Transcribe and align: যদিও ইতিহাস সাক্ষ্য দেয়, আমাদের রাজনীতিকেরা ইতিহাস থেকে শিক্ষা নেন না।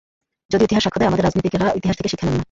যদিও 0.51 0.67
ইতিহাস 0.67 0.83
সাক্ষ্য 0.85 0.99
দেয়, 0.99 1.09
আমাদের 1.11 1.25
রাজনীতিকেরা 1.27 1.67
ইতিহাস 1.79 1.95
থেকে 1.97 2.09
শিক্ষা 2.11 2.25
নেন 2.27 2.33
না। 2.35 2.39